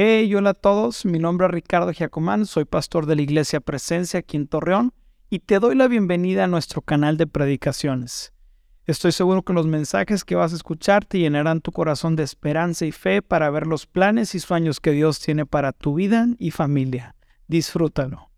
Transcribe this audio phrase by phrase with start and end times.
[0.00, 4.20] Hey, hola a todos, mi nombre es Ricardo Giacomán, soy pastor de la Iglesia Presencia
[4.20, 4.92] aquí en Torreón
[5.28, 8.32] y te doy la bienvenida a nuestro canal de predicaciones.
[8.86, 12.86] Estoy seguro que los mensajes que vas a escuchar te llenarán tu corazón de esperanza
[12.86, 16.52] y fe para ver los planes y sueños que Dios tiene para tu vida y
[16.52, 17.16] familia.
[17.48, 18.30] Disfrútalo.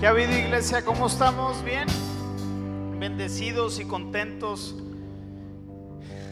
[0.00, 0.84] ¿Qué ha habido iglesia?
[0.84, 1.62] ¿Cómo estamos?
[1.62, 1.86] ¿Bien?
[2.98, 4.74] Bendecidos y contentos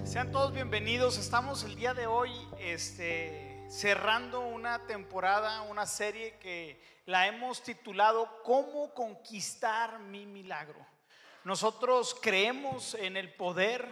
[0.06, 1.18] sean todos bienvenidos.
[1.18, 2.30] Estamos el día de hoy
[2.60, 10.78] este, cerrando una temporada, una serie que la hemos titulado ¿Cómo conquistar mi milagro?
[11.42, 13.88] Nosotros creemos en el poder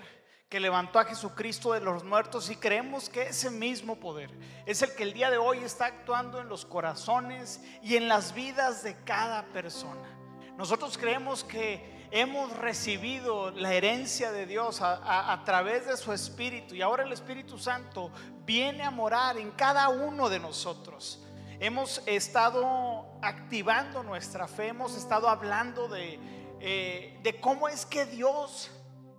[0.49, 4.31] que levantó a Jesucristo de los muertos y creemos que ese mismo poder
[4.67, 8.35] es el que el día de hoy está actuando en los corazones y en las
[8.35, 10.17] vidas de cada persona.
[10.57, 16.77] Nosotros creemos que hemos recibido la herencia de Dios a, través de su Espíritu.
[16.77, 18.13] Y ahora el Espíritu Santo
[18.47, 21.21] viene a morar en cada uno de nosotros.
[21.59, 26.21] Hemos estado activando nuestra fe, hemos estado hablando de,
[26.61, 28.71] eh, de cómo es que Dios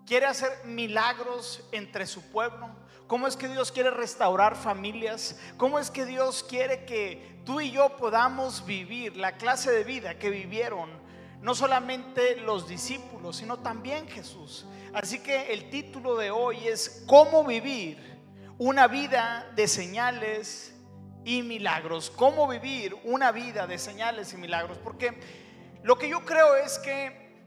[0.06, 2.70] quiere hacer milagros entre su pueblo,
[3.08, 7.72] cómo es que Dios quiere restaurar familias, cómo es que Dios quiere que tú y
[7.72, 11.04] yo podamos vivir la clase de vida que vivieron
[11.46, 14.66] no solamente los discípulos, sino también Jesús.
[14.96, 18.00] Así que el título de hoy es ¿Cómo vivir
[18.58, 20.74] una vida de señales
[21.24, 22.10] y milagros?
[22.10, 24.80] ¿Cómo vivir una vida de señales y milagros?
[24.80, 25.22] Porque
[25.84, 27.46] lo que yo creo es que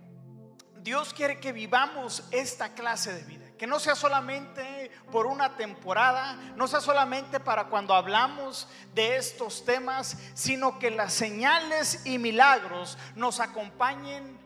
[0.76, 3.46] Dios quiere que vivamos esta clase de vida.
[3.58, 4.77] Que no sea solamente
[5.10, 11.12] por una temporada, no sea solamente para cuando hablamos de estos temas, sino que las
[11.12, 14.38] señales y milagros nos acompañen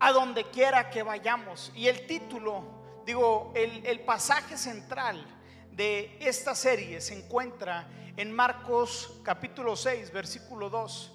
[0.00, 1.72] a donde quiera que vayamos.
[1.74, 5.24] Y el título, digo, el, pasaje central
[5.72, 11.12] de esta serie se encuentra en Marcos capítulo 6, versículo 2.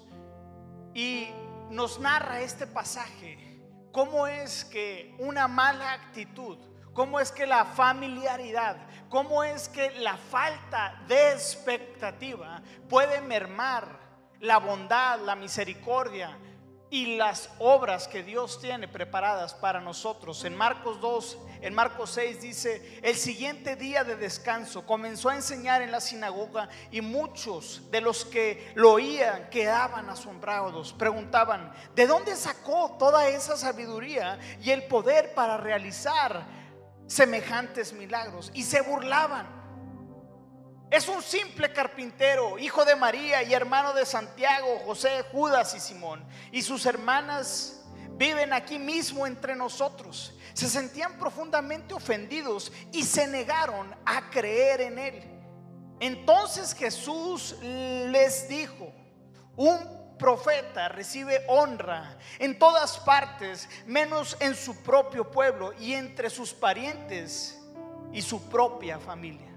[0.94, 1.28] Y
[1.70, 3.54] nos narra este pasaje
[3.94, 6.58] cómo es que una mala actitud,
[6.94, 8.76] cómo es que la familiaridad,
[9.10, 14.00] cómo es que la falta de expectativa puede mermar
[14.40, 16.38] la bondad, la misericordia
[16.90, 20.44] y las obras que Dios tiene preparadas para nosotros.
[20.44, 25.82] En Marcos 2, en Marcos 6 dice, el siguiente día de descanso comenzó a enseñar
[25.82, 32.36] en la sinagoga y muchos de los que lo oían quedaban asombrados, preguntaban, ¿de dónde
[32.36, 36.63] sacó toda esa sabiduría y el poder para realizar
[37.06, 39.46] semejantes milagros y se burlaban.
[40.90, 46.24] Es un simple carpintero, hijo de María y hermano de Santiago, José, Judas y Simón.
[46.52, 50.34] Y sus hermanas viven aquí mismo entre nosotros.
[50.52, 55.34] Se sentían profundamente ofendidos y se negaron a creer en él.
[55.98, 58.92] Entonces Jesús les dijo,
[59.56, 66.54] un profeta recibe honra en todas partes, menos en su propio pueblo y entre sus
[66.54, 67.62] parientes
[68.10, 69.54] y su propia familia.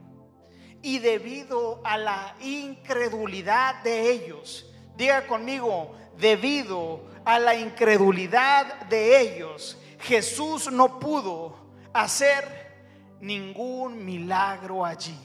[0.81, 9.77] Y debido a la incredulidad de ellos, diga conmigo, debido a la incredulidad de ellos,
[10.01, 11.55] Jesús no pudo
[11.93, 12.75] hacer
[13.21, 15.17] ningún milagro allí,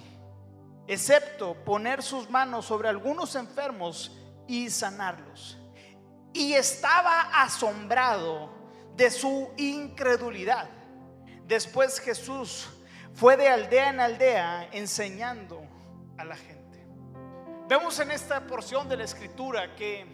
[0.86, 5.58] excepto poner sus manos sobre algunos enfermos y sanarlos.
[6.32, 8.50] Y estaba asombrado
[8.97, 10.69] de su incredulidad.
[11.47, 12.69] Después Jesús
[13.14, 15.62] fue de aldea en aldea enseñando
[16.16, 16.86] a la gente.
[17.69, 20.06] Vemos en esta porción de la escritura que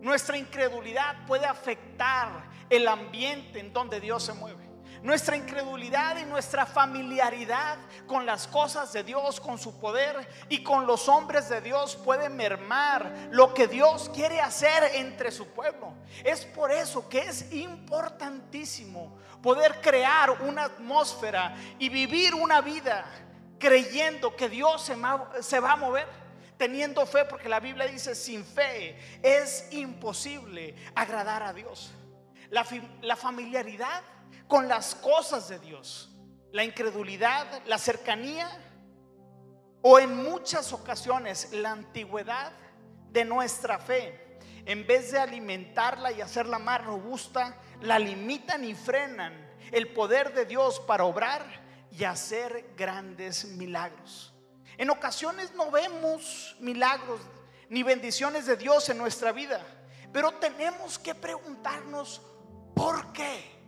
[0.00, 4.71] nuestra incredulidad puede afectar el ambiente en donde Dios se mueve.
[5.02, 7.76] Nuestra incredulidad y nuestra familiaridad
[8.06, 12.28] con las cosas de Dios, con su poder y con los hombres de Dios puede
[12.28, 15.92] mermar lo que Dios quiere hacer entre su pueblo.
[16.22, 23.04] Es por eso que es importantísimo poder crear una atmósfera y vivir una vida
[23.58, 24.94] creyendo que Dios se,
[25.60, 26.06] va a mover
[26.56, 31.92] teniendo fe, porque la Biblia dice, sin fe es imposible agradar a Dios.
[32.50, 32.64] La,
[33.00, 34.02] la familiaridad
[34.48, 36.10] con las cosas de Dios.
[36.52, 38.48] La incredulidad, la cercanía
[39.82, 42.52] o en muchas ocasiones la antigüedad
[43.10, 49.50] de nuestra fe, en vez de alimentarla y hacerla más robusta, la limitan y frenan
[49.72, 51.42] el poder de Dios para obrar
[51.90, 54.32] y hacer grandes milagros.
[54.78, 57.20] En ocasiones no vemos milagros
[57.68, 59.60] ni bendiciones de Dios en nuestra vida,
[60.12, 62.22] pero tenemos que preguntarnos
[62.74, 63.61] por qué.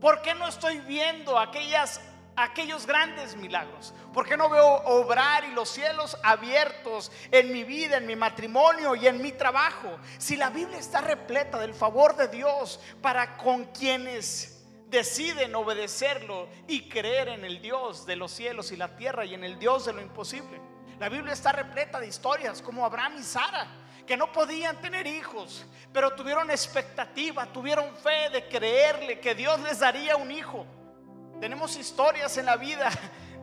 [0.00, 2.00] ¿Por qué no estoy viendo aquellas
[2.36, 3.94] aquellos grandes milagros?
[4.12, 8.94] ¿Por qué no veo obrar y los cielos abiertos en mi vida, en mi matrimonio
[8.94, 9.98] y en mi trabajo?
[10.18, 16.88] Si la Biblia está repleta del favor de Dios para con quienes deciden obedecerlo y
[16.88, 19.94] creer en el Dios de los cielos y la tierra y en el Dios de
[19.94, 20.60] lo imposible.
[20.98, 23.66] La Biblia está repleta de historias como Abraham y Sara,
[24.06, 29.80] que no podían tener hijos, pero tuvieron expectativa, tuvieron fe de creerle que Dios les
[29.80, 30.64] daría un hijo.
[31.40, 32.88] Tenemos historias en la vida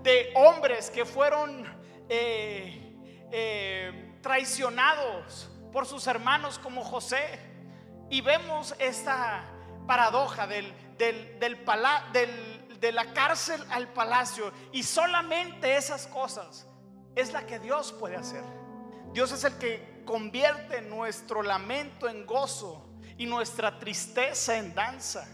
[0.03, 1.65] de hombres que fueron
[2.09, 2.95] eh,
[3.31, 7.39] eh, traicionados por sus hermanos como José.
[8.09, 9.43] Y vemos esta
[9.87, 11.39] paradoja del, del,
[12.79, 14.51] de la cárcel al palacio.
[14.71, 16.67] Y solamente esas cosas
[17.15, 18.43] es la que Dios puede hacer.
[19.13, 25.27] Dios es el que convierte nuestro lamento en gozo y nuestra tristeza en danza.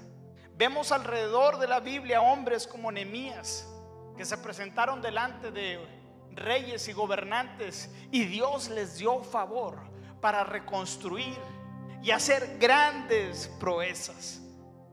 [0.55, 3.67] Vemos alrededor de la Biblia hombres como Nehemías
[4.17, 5.79] que se presentaron delante de
[6.31, 9.79] reyes y gobernantes y Dios les dio favor
[10.19, 11.37] para reconstruir
[12.03, 14.41] y hacer grandes proezas.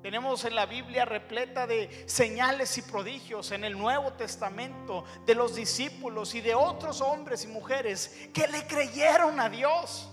[0.07, 5.57] Tenemos en la Biblia repleta de señales y prodigios en el Nuevo Testamento de los
[5.57, 10.09] discípulos y de otros hombres y mujeres que le creyeron a Dios.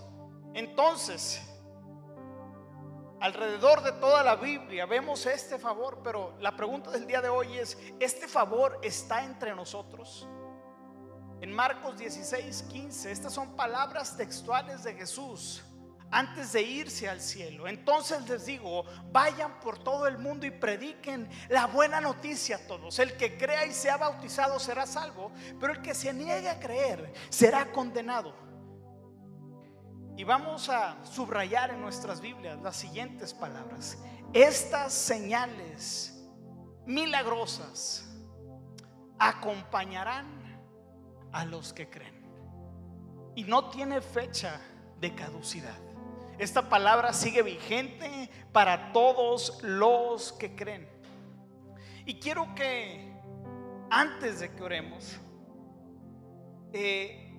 [0.55, 1.39] Entonces,
[3.19, 7.55] alrededor de toda la Biblia vemos este favor, pero la pregunta del día de hoy
[7.59, 10.27] es, ¿este favor está entre nosotros?
[11.39, 15.63] En Marcos 16, 15, estas son palabras textuales de Jesús
[16.13, 17.67] antes de irse al cielo.
[17.67, 22.99] Entonces les digo, vayan por todo el mundo y prediquen la buena noticia a todos.
[22.99, 27.11] El que crea y sea bautizado será salvo, pero el que se niegue a creer
[27.29, 28.33] será condenado.
[30.15, 33.97] Y vamos a subrayar en nuestras Biblias las siguientes palabras.
[34.31, 36.23] Estas señales
[36.85, 38.07] milagrosas
[39.17, 40.27] acompañarán
[41.31, 42.21] a los que creen.
[43.35, 44.61] Y no tiene fecha
[44.99, 45.82] de caducidad.
[46.37, 50.89] Esta palabra sigue vigente para todos los que creen.
[52.05, 53.13] Y quiero que
[53.89, 55.19] antes de que oremos,
[56.73, 57.33] eh,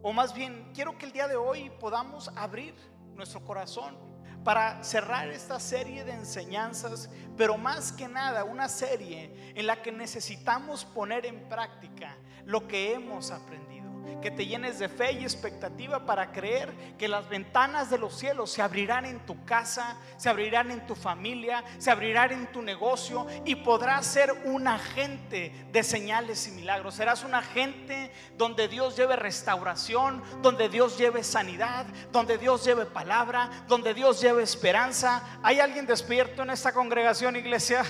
[0.00, 2.74] o más bien, quiero que el día de hoy podamos abrir
[3.14, 3.96] nuestro corazón
[4.44, 9.90] para cerrar esta serie de enseñanzas, pero más que nada una serie en la que
[9.90, 13.75] necesitamos poner en práctica lo que hemos aprendido
[14.22, 18.50] que te llenes de fe y expectativa para creer que las ventanas de los cielos
[18.50, 23.26] se abrirán en tu casa, se abrirán en tu familia, se abrirán en tu negocio
[23.44, 26.94] y podrás ser un agente de señales y milagros.
[26.94, 33.50] Serás un agente donde Dios lleve restauración, donde Dios lleve sanidad, donde Dios lleve palabra,
[33.68, 35.22] donde Dios lleve esperanza.
[35.42, 37.84] ¿Hay alguien despierto en esta congregación, iglesia?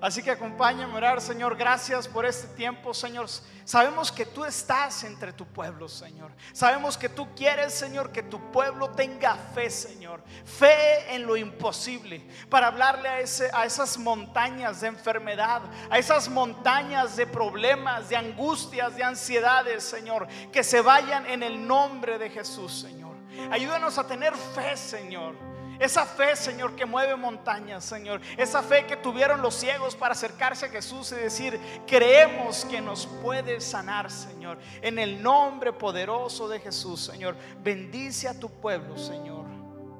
[0.00, 1.56] Así que acompáñame a orar, Señor.
[1.56, 3.28] Gracias por este tiempo, Señor.
[3.64, 6.30] Sabemos que tú estás entre tu pueblo, Señor.
[6.52, 10.22] Sabemos que tú quieres, Señor, que tu pueblo tenga fe, Señor.
[10.44, 12.24] Fe en lo imposible.
[12.48, 18.16] Para hablarle a, ese, a esas montañas de enfermedad, a esas montañas de problemas, de
[18.16, 20.28] angustias, de ansiedades, Señor.
[20.52, 23.16] Que se vayan en el nombre de Jesús, Señor.
[23.50, 25.47] Ayúdanos a tener fe, Señor
[25.78, 28.20] esa fe, Señor, que mueve montañas, Señor.
[28.36, 33.06] Esa fe que tuvieron los ciegos para acercarse a Jesús y decir, creemos que nos
[33.06, 34.58] puede sanar, Señor.
[34.82, 37.36] En el nombre poderoso de Jesús, Señor.
[37.60, 39.46] Bendice a tu pueblo, Señor.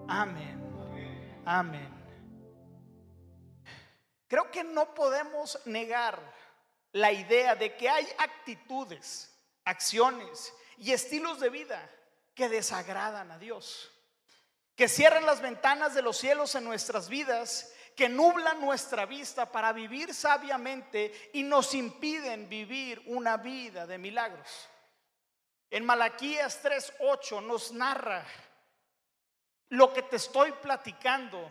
[0.09, 0.59] Amén.
[1.45, 1.89] Amén.
[4.27, 6.21] Creo que no podemos negar
[6.93, 9.33] la idea de que hay actitudes,
[9.65, 11.89] acciones y estilos de vida
[12.35, 13.93] que desagradan a Dios
[14.79, 19.73] que cierran las ventanas de los cielos en nuestras vidas, que nublan nuestra vista para
[19.73, 24.69] vivir sabiamente y nos impiden vivir una vida de milagros.
[25.69, 28.25] En Malaquías 3:8 nos narra
[29.71, 31.51] lo que te estoy platicando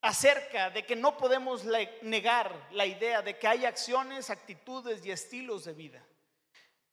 [0.00, 1.64] acerca de que no podemos
[2.02, 6.06] negar la idea de que hay acciones, actitudes y estilos de vida.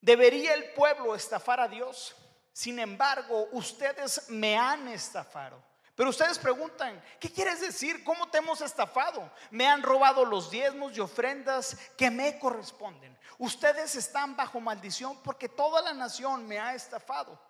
[0.01, 2.15] ¿Debería el pueblo estafar a Dios?
[2.59, 5.63] Sin embargo, ustedes me han estafado.
[5.95, 8.03] Pero ustedes preguntan, ¿qué quieres decir?
[8.03, 9.31] ¿Cómo te hemos estafado?
[9.49, 13.17] Me han robado los diezmos y ofrendas que me corresponden.
[13.37, 17.41] Ustedes están bajo maldición porque toda la nación me ha estafado.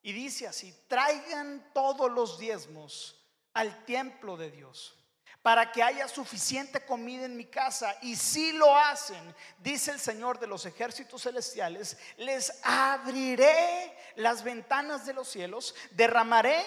[0.00, 3.20] Y dice así, traigan todos los diezmos
[3.54, 4.96] al templo de Dios
[5.42, 7.96] para que haya suficiente comida en mi casa.
[8.00, 15.04] Y si lo hacen, dice el Señor de los ejércitos celestiales, les abriré las ventanas
[15.04, 16.62] de los cielos, derramaré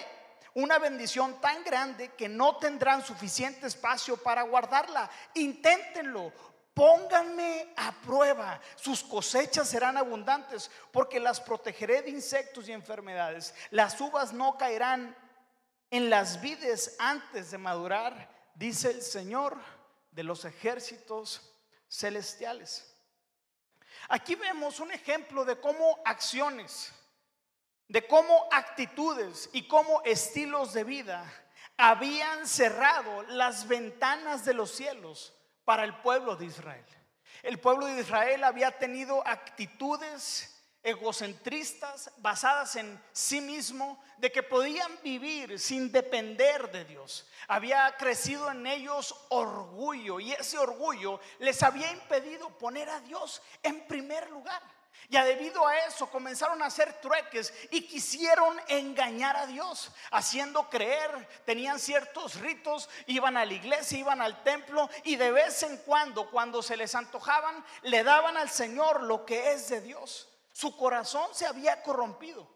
[0.54, 5.10] una bendición tan grande que no tendrán suficiente espacio para guardarla.
[5.34, 6.32] Inténtenlo,
[6.74, 13.54] pónganme a prueba, sus cosechas serán abundantes porque las protegeré de insectos y enfermedades.
[13.70, 15.16] Las uvas no caerán
[15.90, 19.56] en las vides antes de madurar, dice el Señor
[20.10, 21.52] de los ejércitos
[21.88, 22.92] celestiales.
[24.08, 26.92] Aquí vemos un ejemplo de cómo acciones,
[27.88, 31.24] de cómo actitudes y cómo estilos de vida
[31.76, 35.34] habían cerrado las ventanas de los cielos
[35.64, 36.84] para el pueblo de Israel.
[37.42, 40.55] El pueblo de Israel había tenido actitudes
[40.86, 47.26] egocentristas, basadas en sí mismo, de que podían vivir sin depender de Dios.
[47.48, 53.84] Había crecido en ellos orgullo y ese orgullo les había impedido poner a Dios en
[53.88, 54.62] primer lugar.
[55.08, 61.28] Ya debido a eso comenzaron a hacer trueques y quisieron engañar a Dios, haciendo creer,
[61.44, 66.30] tenían ciertos ritos, iban a la iglesia, iban al templo y de vez en cuando,
[66.30, 70.28] cuando se les antojaban, le daban al Señor lo que es de Dios.
[70.56, 72.48] Su corazón se había corrompido.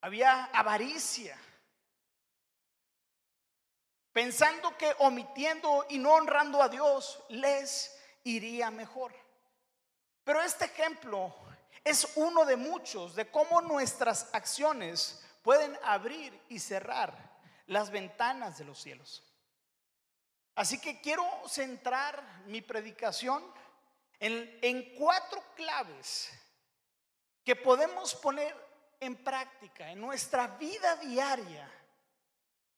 [0.00, 1.38] Había avaricia.
[4.12, 9.14] Pensando que omitiendo y no honrando a Dios les iría mejor.
[10.24, 11.32] Pero este ejemplo
[11.84, 18.64] es uno de muchos de cómo nuestras acciones pueden abrir y cerrar las ventanas de
[18.64, 19.22] los cielos.
[20.56, 23.44] Así que quiero centrar mi predicación
[24.18, 26.32] en, cuatro claves
[27.46, 28.52] que podemos poner
[28.98, 31.70] en práctica en nuestra vida diaria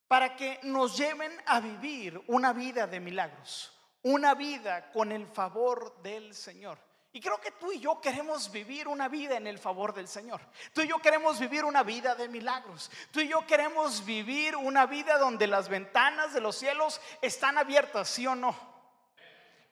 [0.06, 3.72] para que nos lleven a vivir una vida de milagros,
[4.02, 6.78] una vida con el favor del Señor.
[7.14, 10.42] Y creo que tú y yo queremos vivir una vida en el favor del Señor.
[10.74, 12.90] Tú y yo queremos vivir una vida de milagros.
[13.10, 18.10] Tú y yo queremos vivir una vida donde las ventanas de los cielos están abiertas,
[18.10, 18.67] ¿sí o no?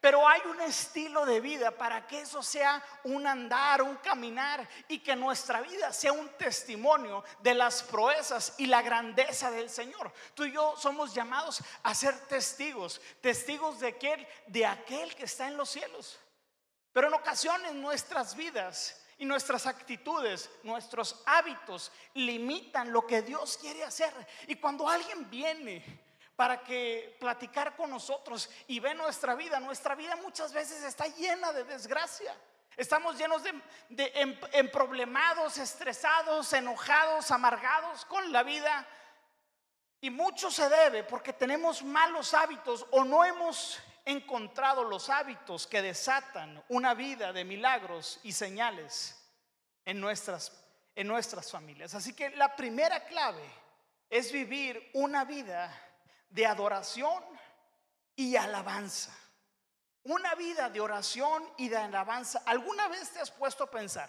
[0.01, 4.99] Pero hay un estilo de vida para que eso sea un andar, un caminar y
[4.99, 10.13] que nuestra vida sea un testimonio de las proezas y la grandeza del Señor.
[10.35, 15.49] Tú y yo somos llamados a ser testigos, testigos de aquel, de aquel que está
[15.49, 16.19] en los cielos.
[16.93, 23.83] Pero en ocasiones nuestras vidas y nuestras actitudes, nuestros hábitos limitan lo que Dios quiere
[23.83, 24.13] hacer.
[24.47, 26.06] Y cuando alguien viene
[26.37, 29.59] para que platicar con nosotros y ve nuestra vida.
[29.59, 32.35] Nuestra vida muchas veces está llena de desgracia.
[32.77, 33.55] Estamos llenos de,
[33.89, 38.87] de problemados, estresados, enojados, amargados con la vida.
[40.03, 45.81] Y mucho se debe porque tenemos malos hábitos o no hemos encontrado los hábitos que
[45.81, 49.19] desatan una vida de milagros y señales
[49.87, 50.53] en nuestras,
[50.95, 51.95] en nuestras familias.
[51.95, 53.43] Así que la primera clave
[54.11, 55.86] es vivir una vida
[56.29, 57.25] de adoración
[58.15, 59.17] y alabanza.
[60.05, 62.43] Una vida de oración y de alabanza.
[62.47, 64.09] ¿Alguna vez te has puesto a pensar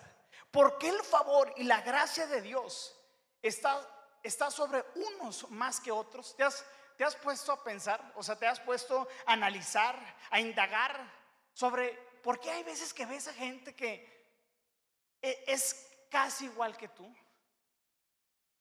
[0.51, 2.95] por qué el favor y la gracia de Dios
[3.41, 3.81] está,
[4.23, 6.35] está sobre unos más que otros?
[6.35, 6.63] ¿Te has,
[6.97, 8.13] ¿Te has puesto a pensar?
[8.15, 9.95] O sea, te has puesto a analizar,
[10.31, 11.11] a indagar
[11.53, 11.93] sobre
[12.23, 14.17] por qué hay veces que ves a gente que
[15.21, 17.11] e, es casi igual que tú.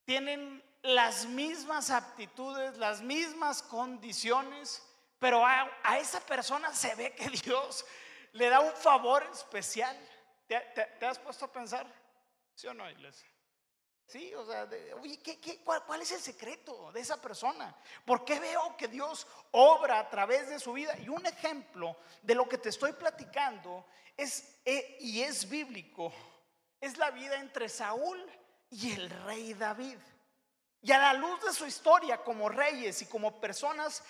[0.05, 4.83] Tienen las mismas aptitudes, las mismas condiciones,
[5.19, 7.85] pero a, esa persona se ve que Dios
[8.33, 9.97] le da un favor especial.
[10.47, 11.87] ¿Te, has puesto a pensar?
[12.55, 13.29] ¿Sí o no, iglesia?
[14.07, 14.69] Sí, o sea,
[15.01, 15.21] oye,
[15.65, 17.75] cuál, ¿cuál, es el secreto de esa persona?
[18.05, 20.97] ¿Por qué veo que Dios obra a través de su vida?
[20.99, 23.85] Y un ejemplo de lo que te estoy platicando
[24.17, 26.13] es, eh, y es bíblico,
[26.81, 28.25] es la vida entre Saúl
[28.71, 29.99] y el rey David.
[30.83, 34.03] Y a la luz de su historia como reyes y como personas,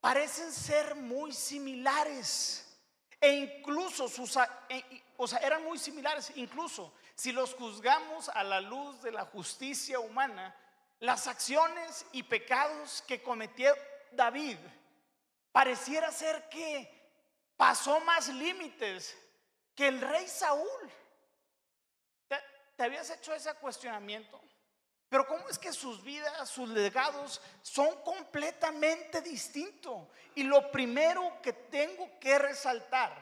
[0.00, 2.68] parecen ser muy similares.
[3.20, 4.36] E incluso sus,
[4.68, 6.32] e, o sea, eran muy similares.
[6.36, 10.54] Incluso si los juzgamos a la luz de la justicia humana,
[10.98, 13.74] las acciones y pecados que cometió
[14.12, 14.56] David
[15.52, 16.88] pareciera ser que
[17.56, 19.16] pasó más límites
[19.74, 20.90] que el rey Saúl.
[22.28, 24.40] ¿Te, habías hecho ese cuestionamiento?
[25.12, 30.08] Pero ¿cómo es que sus vidas, sus legados son completamente distintos?
[30.34, 33.12] Y lo primero que tengo que resaltar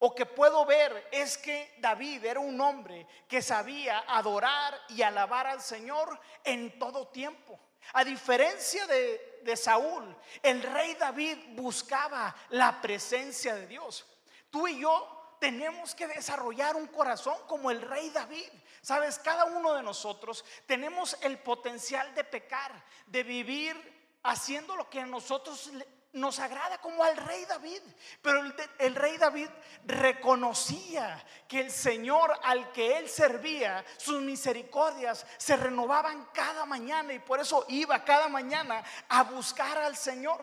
[0.00, 5.46] o que puedo ver es que David era un hombre que sabía adorar y alabar
[5.46, 7.58] al Señor en todo tiempo.
[7.94, 14.04] A diferencia de, de Saúl, el rey David buscaba la presencia de Dios.
[14.50, 15.13] Tú y yo
[15.44, 18.48] tenemos que desarrollar un corazón como el rey David.
[18.80, 22.72] Sabes, cada uno de nosotros tenemos el potencial de pecar,
[23.04, 23.76] de vivir
[24.22, 25.70] haciendo lo que a nosotros
[26.14, 27.82] nos agrada como al rey David.
[28.22, 28.40] Pero
[28.78, 29.50] el, rey David
[29.84, 37.18] reconocía que el Señor al que él servía, sus misericordias se renovaban cada mañana y
[37.18, 40.42] por eso iba cada mañana a buscar al Señor.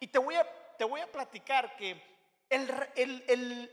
[0.00, 0.44] Y te voy a,
[0.76, 2.11] te voy a platicar que
[2.52, 3.70] el,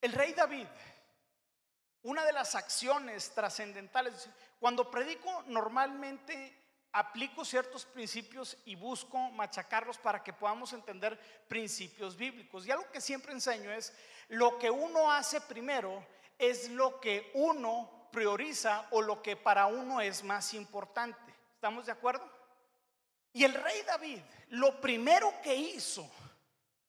[0.00, 0.66] el, rey David,
[2.02, 10.22] una de las acciones trascendentales, cuando predico normalmente aplico ciertos principios y busco machacarlos para
[10.24, 12.66] que podamos entender principios bíblicos.
[12.66, 13.92] Y algo que siempre enseño es,
[14.28, 16.06] lo que uno hace primero
[16.38, 21.34] es lo que uno prioriza o lo que para uno es más importante.
[21.54, 22.35] ¿Estamos de acuerdo?
[23.36, 26.10] Y el rey David, lo primero que hizo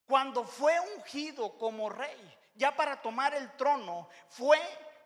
[0.06, 4.58] cuando fue ungido como rey, ya para tomar el trono, fue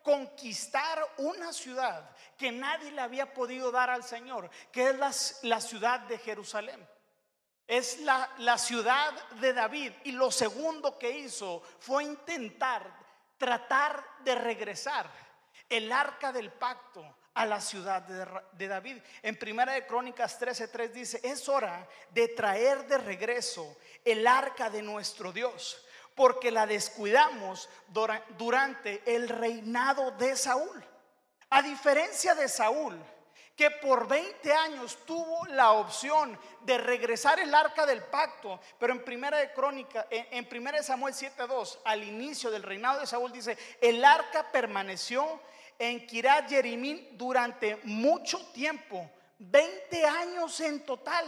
[0.03, 5.99] conquistar una ciudad que nadie le había podido dar al Señor, que es la, ciudad
[5.99, 6.87] de Jerusalén.
[7.67, 9.91] Es la, la ciudad de David.
[10.05, 12.89] Y lo segundo que hizo fue intentar
[13.37, 15.11] tratar de regresar
[15.67, 18.97] el arca del pacto a la ciudad de, David.
[19.21, 24.81] En Primera de Crónicas 13:3 dice, "Es hora de traer de regreso el arca de
[24.81, 25.83] nuestro Dios,
[26.15, 27.69] porque la descuidamos
[28.37, 30.85] durante el reinado de Saúl.
[31.49, 32.99] A diferencia de Saúl,
[33.55, 39.05] que por 20 años tuvo la opción de regresar el arca del pacto, pero en
[39.05, 43.57] primera de crónica, en, primera de Samuel 7:2, al inicio del reinado de Saúl dice,
[43.79, 45.39] el arca permaneció
[45.89, 49.09] en Kirat Jerimín durante mucho tiempo,
[49.39, 51.25] 20 años en total.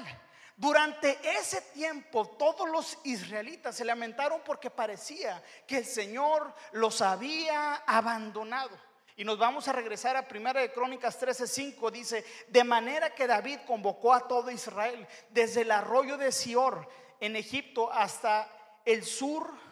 [0.55, 7.75] Durante ese tiempo todos los israelitas se lamentaron porque parecía que el Señor los había
[7.85, 8.71] abandonado.
[9.17, 13.59] Y nos vamos a regresar a Primera de Crónicas 13:5 dice, "De manera que David
[13.67, 16.87] convocó a todo Israel desde el arroyo de Sior
[17.19, 18.49] en Egipto hasta
[18.85, 19.64] el sur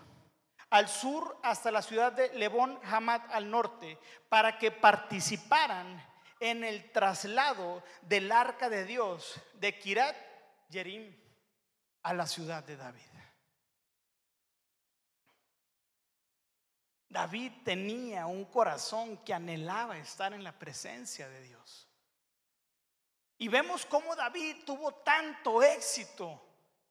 [0.73, 6.03] al sur hasta la ciudad de Lebón Hamad al norte, para que participaran
[6.39, 10.15] en el traslado del arca de Dios de Kirat
[10.71, 11.15] Jerim
[12.01, 13.03] a la ciudad de David.
[17.07, 21.87] David tenía un corazón que anhelaba estar en la presencia de Dios.
[23.37, 26.43] Y vemos cómo David tuvo tanto éxito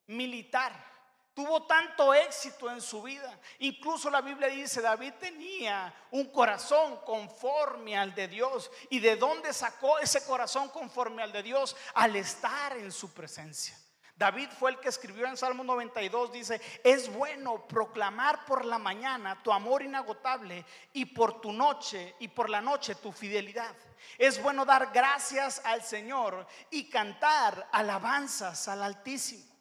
[0.07, 0.92] militar
[1.35, 3.39] tuvo tanto éxito en su vida.
[3.61, 8.71] Incluso la Biblia dice, David tenía un corazón conforme al de Dios.
[8.91, 11.77] ¿Y de dónde sacó ese corazón conforme al de Dios?
[11.95, 13.79] Al estar en su presencia.
[14.15, 19.43] David fue el que escribió en Salmo 92, dice, es bueno proclamar por la mañana
[19.43, 23.75] tu amor inagotable y por tu noche y por la noche tu fidelidad.
[24.19, 29.52] Es bueno dar gracias al Señor y cantar alabanzas al Altísimo.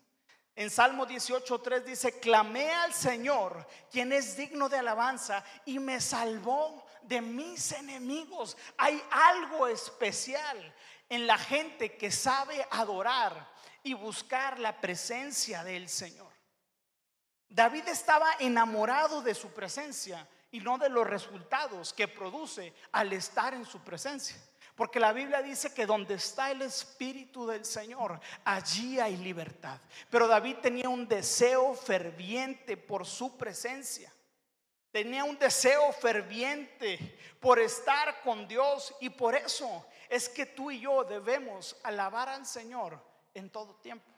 [0.56, 6.86] En Salmo 18.3 dice, clamé al Señor, quien es digno de alabanza, y me salvó
[7.04, 8.58] de mis enemigos.
[8.78, 10.76] Hay algo especial
[11.10, 13.50] en la gente que sabe adorar
[13.84, 16.32] y buscar la presencia del Señor.
[17.50, 23.54] David estaba enamorado de su presencia y no de los resultados que produce al estar
[23.54, 24.38] en su presencia.
[24.82, 29.80] Porque la Biblia dice que donde está el Espíritu del Señor, allí hay libertad.
[30.10, 34.12] Pero David tenía un deseo ferviente por su presencia.
[34.92, 40.80] Tenía un deseo ferviente por estar con Dios y por eso es que tú y
[40.80, 43.00] yo debemos alabar al Señor
[43.36, 44.12] en todo tiempo.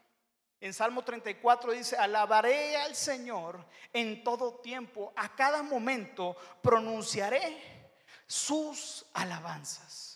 [0.62, 7.92] En Salmo 34 dice, alabaré al Señor en todo tiempo, a cada momento pronunciaré
[8.26, 10.13] sus alabanzas.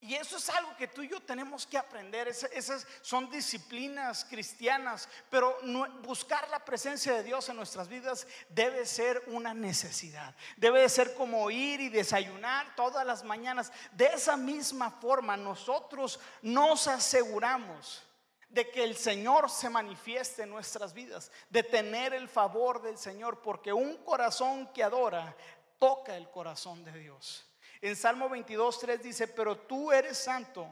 [0.00, 2.28] Y eso es algo que tú y yo tenemos que aprender.
[2.28, 5.58] esas son disciplinas cristianas, pero
[6.02, 10.36] buscar la presencia de Dios en nuestras vidas debe ser una necesidad.
[10.56, 13.72] Debe de ser como ir y desayunar todas las mañanas.
[13.92, 18.04] De esa misma forma nosotros nos aseguramos
[18.50, 23.42] de que el Señor se manifieste en nuestras vidas, de tener el favor del Señor,
[23.42, 25.36] porque un corazón que adora
[25.78, 27.47] toca el corazón de Dios.
[27.80, 30.66] En Salmo 22, 3 dice, pero tú eres santo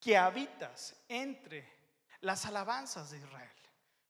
[0.00, 1.70] que habitas entre
[2.20, 3.50] las alabanzas de Israel.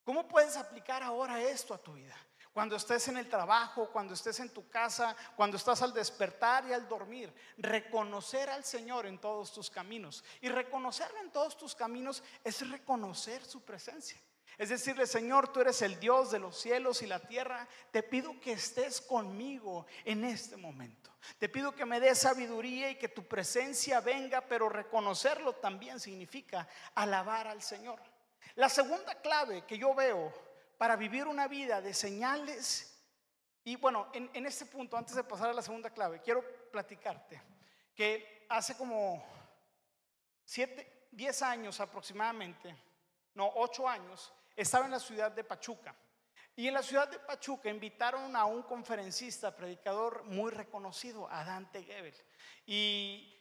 [0.04, 2.16] ¿Cómo puedes aplicar ahora esto a tu vida?
[2.52, 6.72] Cuando estés en el trabajo, cuando estés en tu casa, cuando estás al despertar y
[6.72, 10.22] al dormir, reconocer al Señor en todos tus caminos.
[10.40, 14.20] Y reconocerlo en todos tus caminos es reconocer su presencia.
[14.58, 17.66] Es decirle, Señor, tú eres el Dios de los cielos y la tierra.
[17.90, 21.10] Te pido que estés conmigo en este momento.
[21.38, 26.68] Te pido que me des sabiduría y que tu presencia venga, pero reconocerlo también significa
[26.94, 28.00] alabar al Señor.
[28.56, 30.32] La segunda clave que yo veo
[30.76, 32.92] para vivir una vida de señales,
[33.64, 37.40] y bueno, en, este punto, antes de pasar a la segunda clave, quiero platicarte
[37.94, 39.24] que hace como
[40.44, 42.74] siete, diez años aproximadamente,
[43.34, 45.94] no, ocho años, estaba en la ciudad de Pachuca.
[46.54, 51.82] Y en la ciudad de Pachuca invitaron a un conferencista, predicador muy reconocido, a Dante
[51.82, 52.14] Gebel.
[52.66, 53.38] Y,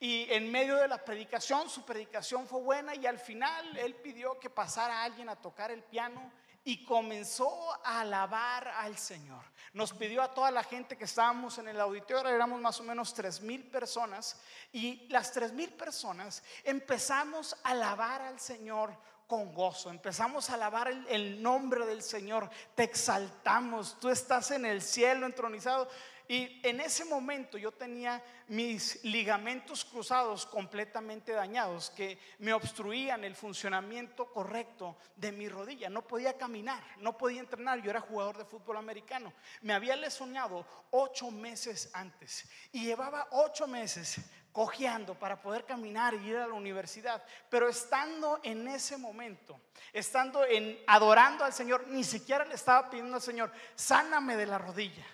[0.00, 4.50] en medio de la predicación, su predicación fue buena y al final él pidió que
[4.50, 9.42] pasara alguien a tocar el piano y comenzó a alabar al Señor.
[9.72, 13.14] Nos pidió a toda la gente que estábamos en el auditorio, éramos más o menos
[13.14, 14.38] tres mil personas,
[14.72, 18.94] y las tres mil personas empezamos a alabar al Señor
[19.30, 19.90] con gozo.
[19.90, 22.50] Empezamos a alabar el, nombre del Señor.
[22.74, 23.96] Te exaltamos.
[24.00, 25.88] Tú estás en el cielo entronizado.
[26.26, 33.36] Y en ese momento yo tenía mis ligamentos cruzados completamente dañados que me obstruían el
[33.36, 35.88] funcionamiento correcto de mi rodilla.
[35.88, 37.80] No podía caminar, no podía entrenar.
[37.82, 39.32] Yo era jugador de fútbol americano.
[39.60, 44.20] Me había lesionado ocho meses antes y llevaba ocho meses
[44.52, 47.22] cojeando para poder caminar y ir a la universidad.
[47.48, 49.60] Pero estando en ese momento,
[49.92, 54.58] estando en adorando al Señor, ni siquiera le estaba pidiendo al Señor, sáname de la
[54.58, 55.06] rodilla.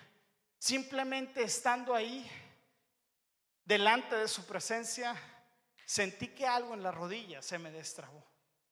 [0.57, 2.29] Simplemente estando ahí,
[3.63, 5.15] delante de su presencia,
[5.85, 8.23] sentí que algo en la rodilla se me destrabó.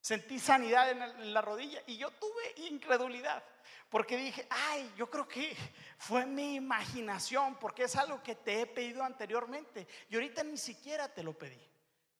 [0.05, 3.43] Sentí sanidad en la rodilla y yo tuve incredulidad.
[3.89, 5.57] Porque dije, ay, yo creo que
[5.97, 9.87] fue mi imaginación, porque es algo que te he pedido anteriormente.
[10.07, 11.59] Y ahorita ni siquiera te lo pedí.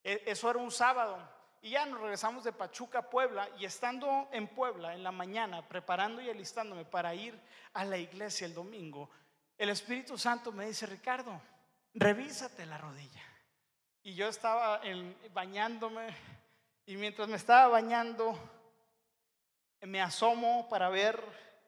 [0.04, 1.30] E, eso era un sábado.
[1.62, 3.48] Y ya nos regresamos de Pachuca a Puebla.
[3.60, 7.39] Y estando en Puebla en la mañana, preparando y alistándome para ir
[7.74, 9.12] a la iglesia el domingo,
[9.60, 11.39] el Espíritu Santo me dice, Ricardo,
[11.93, 13.21] revísate la rodilla.
[14.02, 14.82] Y yo estaba
[15.34, 16.35] bañándome.
[16.86, 18.38] Y mientras me estaba bañando,
[19.82, 21.19] me asomo para ver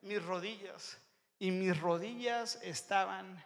[0.01, 0.99] mis rodillas
[1.39, 3.43] y mis rodillas estaban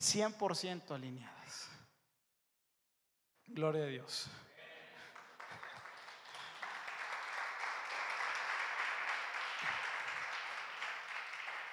[0.00, 1.68] 100% alineadas.
[3.46, 4.28] Gloria a Dios.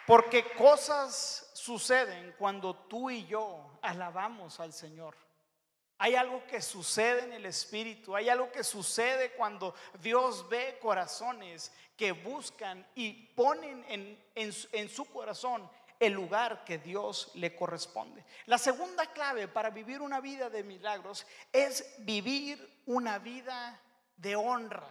[0.06, 5.16] Porque cosas suceden cuando tú y yo alabamos al Señor.
[5.98, 11.72] Hay algo que sucede en el Espíritu, hay algo que sucede cuando Dios ve corazones
[11.96, 13.86] que buscan y ponen
[14.36, 18.26] en, su corazón el lugar que Dios le corresponde.
[18.48, 23.80] La segunda clave para vivir una vida de milagros es vivir una vida
[24.18, 24.90] de honra.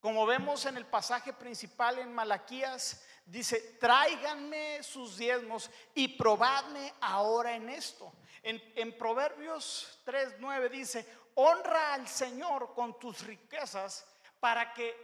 [0.00, 7.54] Como vemos en el pasaje principal en Malaquías, dice, tráiganme sus diezmos y probadme ahora
[7.54, 8.12] en esto.
[8.42, 14.06] En, en Proverbios 3.9 dice, honra al Señor con tus riquezas
[14.40, 14.94] para que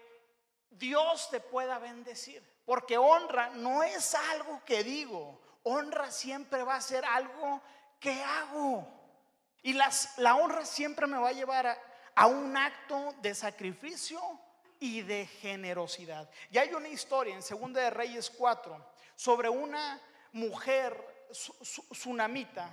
[0.71, 2.43] Dios te pueda bendecir.
[2.65, 7.61] Porque honra no es algo que digo, honra siempre va a ser algo
[7.99, 8.87] que hago.
[9.63, 11.79] Y las, la honra siempre me va a llevar a,
[12.15, 14.21] a un acto de sacrificio
[14.83, 16.29] y de generosidad.
[16.51, 22.69] Y hay una historia en Segunda de Reyes 4 sobre una mujer tsunamita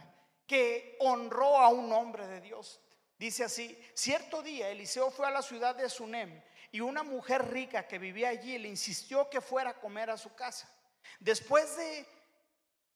[0.48, 2.80] que honró a un hombre de Dios.
[3.20, 6.42] Dice así, cierto día Eliseo fue a la ciudad de Sunem
[6.72, 10.34] y una mujer rica que vivía allí le insistió que fuera a comer a su
[10.34, 10.68] casa.
[11.20, 12.08] Después de,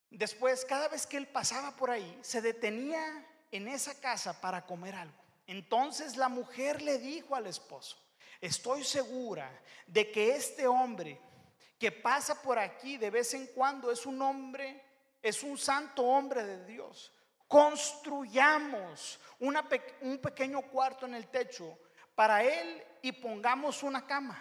[0.09, 4.95] después, cada vez que él pasaba por ahí, se detenía en esa casa para comer
[4.95, 5.21] algo.
[5.45, 8.02] Entonces la mujer le dijo al esposo,
[8.43, 9.49] estoy segura
[9.87, 11.17] de que este hombre
[11.79, 14.83] que pasa por aquí de vez en cuando es un hombre,
[15.21, 17.13] es un santo hombre de Dios.
[17.47, 21.77] Construyamos un pequeño cuarto en el techo
[22.15, 24.37] para él y pongamos una cama,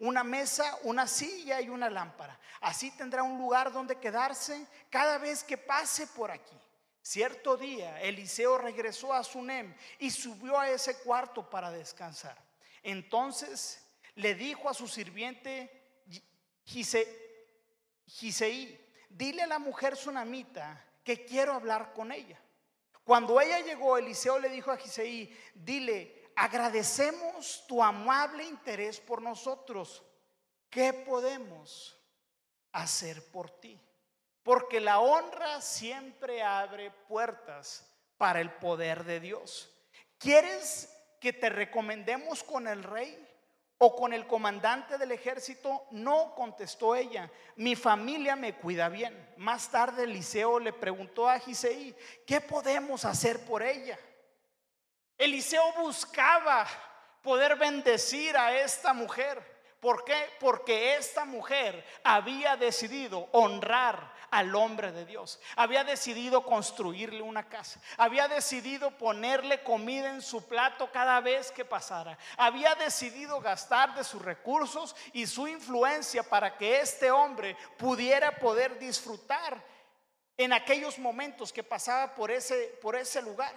[0.00, 2.36] una mesa, una silla y una lámpara.
[2.60, 6.58] Así tendrá un lugar donde quedarse cada vez que pase por aquí.
[7.02, 12.43] Cierto día Eliseo regresó a Sunem y subió a ese cuarto para descansar.
[12.84, 15.82] Entonces le dijo a su sirviente
[18.06, 22.40] Giseí, dile a la mujer sunamita que quiero hablar con ella.
[23.02, 30.02] Cuando ella llegó, Eliseo le dijo a Giseí, dile, agradecemos tu amable interés por nosotros.
[30.70, 31.98] ¿Qué podemos
[32.72, 33.80] hacer por ti?
[34.42, 39.70] Porque la honra siempre abre puertas para el poder de Dios.
[40.18, 40.93] ¿Quieres
[41.24, 43.18] que te recomendemos con el rey?
[43.78, 45.86] o con el comandante del ejército?
[45.90, 49.34] No, contestó ella, mi familia me cuida bien.
[49.38, 51.94] Más tarde Eliseo le preguntó a Giseí,
[52.26, 53.98] ¿qué podemos hacer por ella?
[55.18, 56.66] Eliseo buscaba
[57.22, 59.53] poder bendecir a esta mujer.
[59.84, 60.30] ¿Por qué?
[60.40, 65.38] Porque esta mujer había decidido honrar al hombre de Dios.
[65.56, 67.78] Había decidido construirle una casa.
[67.98, 72.16] Había decidido ponerle comida en su plato cada vez que pasara.
[72.38, 78.78] Había decidido gastar de sus recursos y su influencia para que este hombre pudiera poder
[78.78, 79.62] disfrutar
[80.38, 83.52] en aquellos momentos que pasaba por ese, por ese lugar.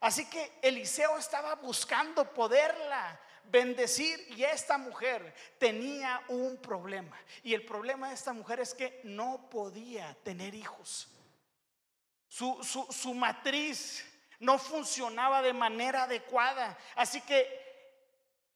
[0.00, 7.16] Así que Eliseo estaba buscando poderla bendecir y esta mujer tenía un problema.
[7.42, 11.08] Y el problema de esta mujer es que no podía tener hijos.
[12.28, 14.06] Su, su, matriz
[14.38, 16.78] no funcionaba de manera adecuada.
[16.94, 17.70] Así que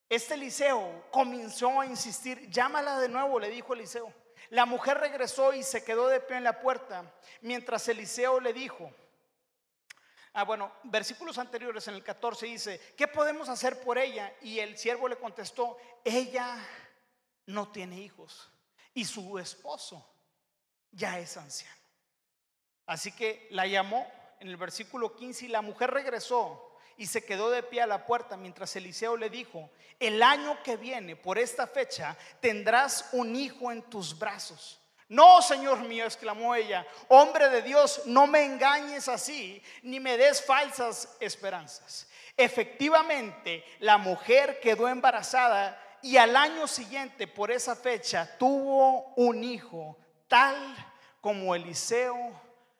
[0.09, 4.13] este Eliseo comenzó a insistir, llámala de nuevo, le dijo Eliseo.
[4.49, 8.91] La mujer regresó y se quedó de pie en la puerta, mientras Eliseo le dijo,
[10.37, 14.35] Ah, bueno, versículos anteriores en el 14 dice, ¿qué podemos hacer por ella?
[14.41, 16.57] Y el siervo le contestó, ella
[17.45, 18.51] no tiene hijos
[18.93, 20.05] y su esposo
[20.91, 21.73] ya es anciano.
[22.85, 24.05] Así que la llamó
[24.41, 28.05] en el versículo 15 y la mujer regresó y se quedó de pie a la
[28.05, 29.71] puerta mientras Eliseo le dijo,
[30.01, 34.81] el año que viene, por esta fecha, tendrás un hijo en tus brazos.
[35.07, 40.43] No, Señor mío, exclamó ella, hombre de Dios, no me engañes así, ni me des
[40.43, 42.07] falsas esperanzas.
[42.35, 49.97] Efectivamente, la mujer quedó embarazada y al año siguiente, por esa fecha, tuvo un hijo,
[50.27, 50.55] tal
[51.21, 52.17] como Eliseo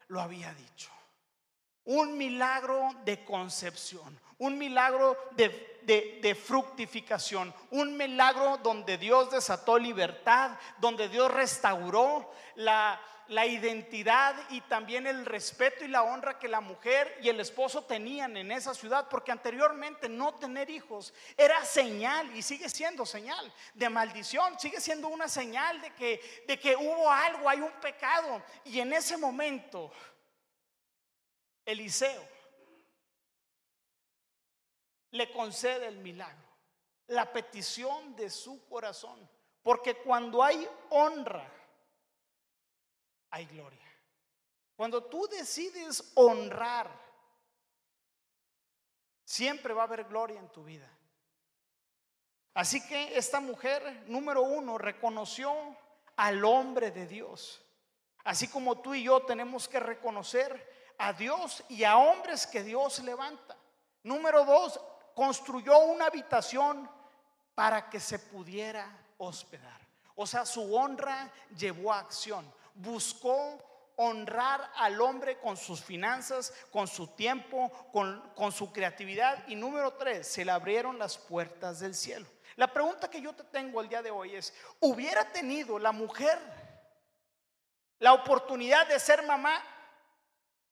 [0.07, 0.91] lo había dicho.
[1.85, 11.09] Un milagro de concepción, un milagro de, fructificación, un milagro donde Dios desató libertad, donde
[11.09, 17.29] Dios restauró la, identidad y también el respeto y la honra que la mujer y
[17.29, 22.69] el esposo tenían en esa ciudad, porque anteriormente no tener hijos era señal y sigue
[22.69, 28.43] siendo señal de maldición, sigue siendo una señal de que hubo algo, hay un pecado.
[28.63, 29.91] Y en ese momento,
[31.65, 32.34] Eliseo
[35.15, 36.47] le concede el milagro,
[37.07, 39.29] la petición de su corazón.
[39.63, 41.49] Porque cuando hay honra,
[43.29, 43.79] hay gloria.
[44.75, 46.89] Cuando tú decides honrar,
[49.23, 50.89] siempre va a haber gloria en tu vida.
[52.53, 55.53] Así que esta mujer, número uno, reconoció
[56.17, 57.61] al hombre de Dios.
[58.25, 62.99] Así como tú y yo tenemos que reconocer a Dios y a hombres que Dios
[62.99, 63.57] levanta.
[64.03, 64.79] Número dos,
[65.15, 66.87] construyó una habitación
[67.55, 68.85] para que se pudiera
[69.17, 69.79] hospedar.
[70.15, 72.45] O sea, su honra llevó a acción.
[72.75, 79.47] Buscó honrar al hombre con sus finanzas, con su tiempo, con, con, su creatividad.
[79.47, 82.27] Y número tres, se le abrieron las puertas del cielo.
[82.57, 86.39] La pregunta que yo te tengo el día de hoy es, ¿hubiera tenido la mujer
[87.99, 89.63] la oportunidad de ser mamá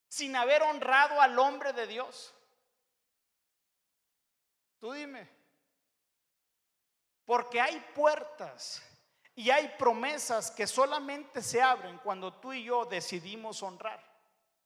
[0.09, 2.33] sin haber honrado al hombre de Dios?
[4.83, 5.29] Tú dime.
[7.23, 8.83] Porque hay puertas
[9.33, 14.03] y hay promesas que solamente se abren cuando tú y yo decidimos honrar.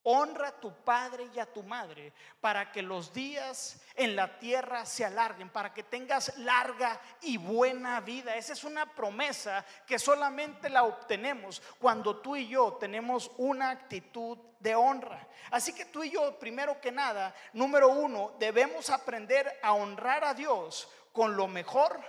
[0.10, 4.86] Honra a tu padre y a tu madre para que los días en la tierra
[4.86, 8.38] se alarguen, para que tengas larga y buena vida.
[8.38, 14.38] Esa es una promesa que solamente la obtenemos cuando tú y yo tenemos una actitud
[14.62, 15.28] de honra.
[15.52, 20.34] Así que tú y yo, primero que nada, número uno, debemos aprender a honrar a
[20.34, 22.00] Dios con lo mejor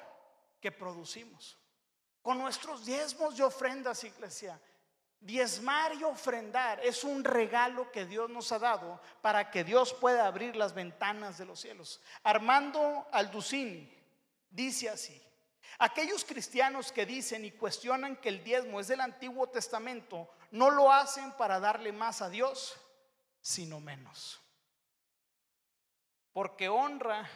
[0.60, 1.58] que producimos.
[2.22, 4.60] Con nuestros diezmos y ofrendas, iglesia.
[5.20, 10.26] Diezmar y ofrendar es un regalo que Dios nos ha dado para que Dios pueda
[10.26, 12.00] abrir las ventanas de los cielos.
[12.22, 13.92] Armando Alducini
[14.48, 15.20] dice así,
[15.78, 20.92] aquellos cristianos que dicen y cuestionan que el diezmo es del Antiguo Testamento no lo
[20.92, 22.76] hacen para darle más a Dios,
[23.40, 24.40] sino menos.
[26.32, 27.28] Porque honra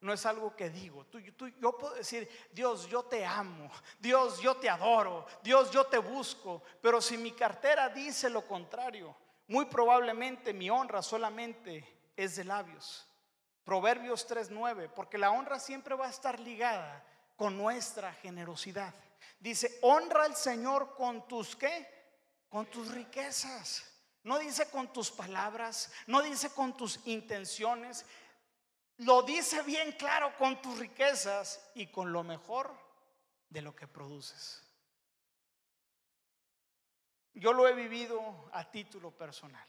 [0.00, 1.04] no es algo que digo.
[1.06, 5.98] Tú, yo puedo decir, Dios, yo te amo, Dios, yo te adoro, Dios, yo te
[5.98, 9.16] busco, pero si mi cartera dice lo contrario,
[9.48, 13.06] muy probablemente mi honra solamente es de labios.
[13.64, 17.04] Proverbios 3:9, porque la honra siempre va a estar ligada
[17.36, 18.94] con nuestra generosidad.
[19.40, 21.96] Dice, honra al Señor con tus qué?
[22.48, 23.84] con tus riquezas.
[24.22, 28.04] No dice con tus palabras, no dice con tus intenciones.
[28.98, 32.74] Lo dice bien claro con tus riquezas y con lo mejor
[33.50, 34.62] de lo que produces.
[37.34, 39.66] Yo lo he vivido a título personal.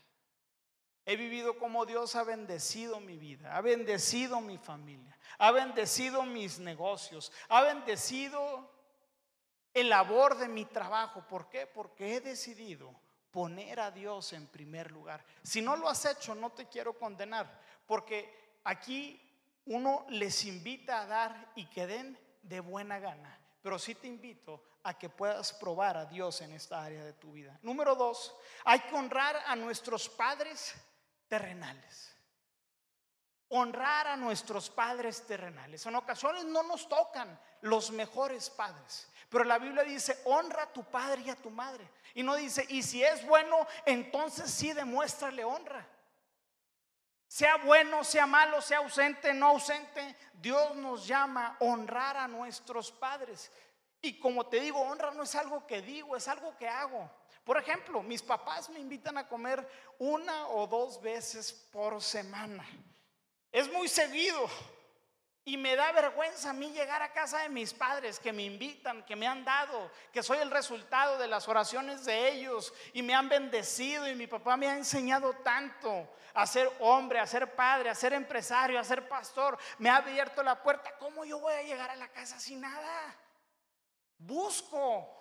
[1.06, 6.60] He vivido como Dios ha bendecido mi vida, ha bendecido mi familia, ha bendecido mis
[6.60, 8.70] negocios, ha bendecido
[9.74, 11.26] el labor de mi trabajo.
[11.28, 11.66] ¿Por qué?
[11.66, 12.94] Porque he decidido
[13.32, 15.24] poner a Dios en primer lugar.
[15.44, 19.20] Si no lo has hecho, no te quiero condenar, porque aquí
[19.66, 23.40] uno les invita a dar y que den de buena gana.
[23.62, 27.32] Pero sí te invito a que puedas probar a Dios en esta área de tu
[27.32, 27.58] vida.
[27.62, 30.76] Número dos, hay que honrar a nuestros padres
[31.28, 32.14] terrenales.
[33.50, 35.86] Honrar a nuestros padres terrenales.
[35.86, 39.10] En ocasiones no nos tocan los mejores padres.
[39.30, 41.90] Pero la Biblia dice, honra a tu padre y a tu madre.
[42.14, 45.86] Y no dice, y si es bueno, entonces sí demuéstrale honra.
[47.28, 52.92] Sea bueno, sea malo, sea ausente, no ausente, Dios nos llama a honrar a nuestros
[52.92, 53.52] padres.
[54.02, 57.10] Y como te digo, honra no es algo que digo, es algo que hago.
[57.44, 59.68] Por ejemplo, mis papás me invitan a comer
[60.00, 62.66] una o dos veces por semana.
[63.52, 64.50] Es muy seguido.
[65.48, 69.02] Y me da vergüenza a mí llegar a casa de mis padres que me invitan,
[69.06, 73.16] que me han dado, que soy el resultado de las oraciones de ellos y me
[73.16, 77.90] han bendecido y mi papá me ha enseñado tanto a ser hombre, a ser padre,
[77.90, 79.58] a ser empresario, a ser pastor.
[79.78, 80.98] Me ha abierto la puerta.
[81.00, 83.16] ¿Cómo yo voy a llegar a la casa sin nada?
[84.18, 85.18] Busco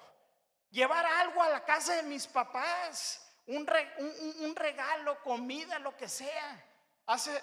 [0.71, 3.65] llevar algo a la casa de mis papás, un,
[4.57, 6.65] regalo, comida, lo que sea.
[7.07, 7.41] Hace,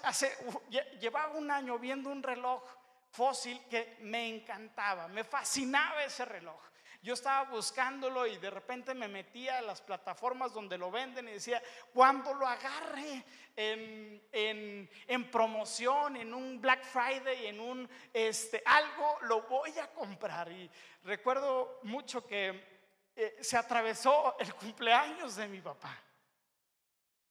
[1.00, 2.62] llevaba un año viendo un reloj
[3.10, 6.60] fósil que me encantaba, me fascinaba ese reloj.
[7.04, 11.32] Yo estaba buscándolo y de repente me metía a las plataformas donde lo venden y
[11.32, 13.22] decía, cuando lo agarre
[13.54, 20.50] en, en, promoción, en un Black Friday, en un este, algo, lo voy a comprar.
[20.50, 20.70] Y
[21.04, 22.74] recuerdo mucho que
[23.14, 26.03] eh, se atravesó el cumpleaños de mi papá.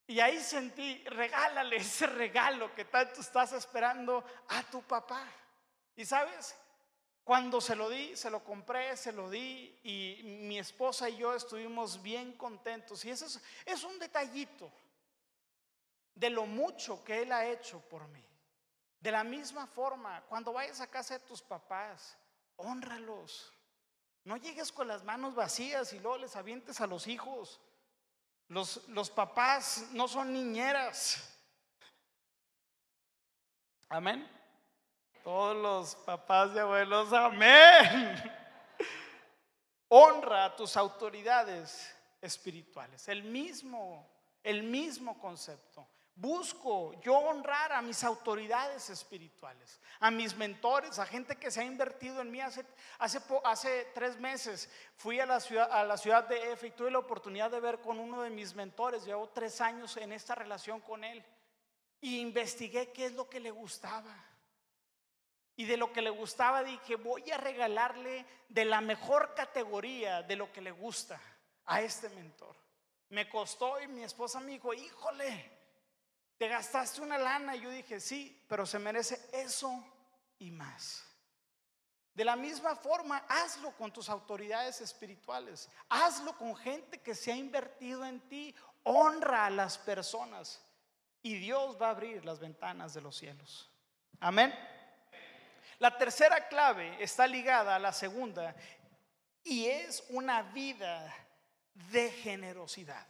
[0.07, 5.25] Y ahí sentí, regálale ese regalo que tanto estás esperando a tu papá.
[5.95, 6.55] Y sabes,
[7.23, 11.33] cuando se lo di, se lo compré, se lo di y mi esposa y yo
[11.33, 13.05] estuvimos bien contentos.
[13.05, 14.69] Y eso es, es un detallito
[16.15, 18.23] de lo mucho que Él ha hecho por mí.
[18.99, 22.17] De la misma forma, cuando vayas a casa de tus papás,
[22.57, 23.53] honralos.
[24.23, 27.59] No llegues con las manos vacías y luego les avientes a los hijos.
[28.47, 31.39] Los, papás no son niñeras.
[33.89, 34.29] Amén.
[35.23, 38.21] Todos los papás y abuelos, amén.
[39.87, 43.07] Honra a tus autoridades espirituales.
[43.07, 44.07] El mismo,
[44.43, 45.87] el mismo concepto.
[46.15, 51.63] Busco yo honrar a mis autoridades espirituales, a mis mentores, a gente que se ha
[51.63, 52.39] invertido en mí.
[52.39, 52.63] Hace,
[52.99, 56.91] hace, hace tres meses fui a la, ciudad, a la ciudad de Efe y tuve
[56.91, 59.05] la oportunidad de ver con uno de mis mentores.
[59.05, 61.25] Llevo tres años en esta relación con él
[61.99, 64.13] y investigué qué es lo que le gustaba.
[65.55, 70.35] Y de lo que le gustaba dije, voy a regalarle de la mejor categoría de
[70.35, 71.19] lo que le gusta
[71.65, 72.55] a este mentor.
[73.09, 75.52] Me costó y mi esposa me dijo, híjole,
[76.37, 77.55] te gastaste una lana.
[77.55, 79.83] Y yo dije, sí, pero se merece eso
[80.39, 81.03] y más.
[82.13, 85.69] De la misma forma, hazlo con tus autoridades espirituales.
[85.89, 88.55] Hazlo con gente que se ha invertido en ti.
[88.83, 90.61] Honra a las personas.
[91.21, 93.71] Y Dios va a abrir las ventanas de los cielos.
[94.19, 94.53] Amén.
[95.79, 98.55] La tercera clave está ligada a la segunda
[99.43, 101.13] y es una vida
[101.73, 103.05] de generosidad.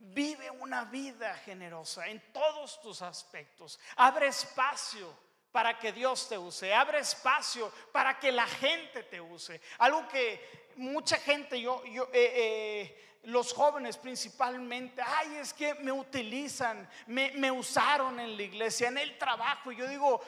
[0.00, 3.80] Vive una vida generosa en todos tus aspectos.
[3.96, 5.12] Abre espacio
[5.50, 6.72] para que Dios te use.
[6.72, 9.60] Abre espacio para que la gente te use.
[9.78, 16.88] Algo que mucha gente, yo, eh, eh, los jóvenes principalmente, ay, es que me utilizan,
[17.06, 19.72] me, me usaron en la iglesia, en el trabajo.
[19.72, 20.22] Y yo digo,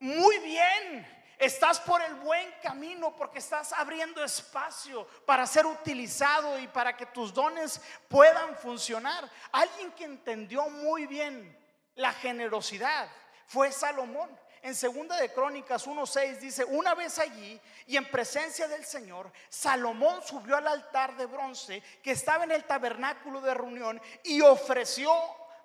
[0.00, 6.68] muy bien, Estás por el buen camino porque estás abriendo espacio para ser utilizado y
[6.68, 9.28] para que tus dones puedan funcionar.
[9.52, 11.58] Alguien que entendió muy bien
[11.96, 13.08] la generosidad
[13.46, 14.30] fue Salomón.
[14.62, 20.22] En segunda de Crónicas 1:6 dice, "Una vez allí y en presencia del Señor, Salomón
[20.22, 25.12] subió al altar de bronce que estaba en el tabernáculo de reunión y ofreció